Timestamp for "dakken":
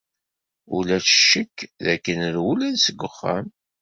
1.83-2.21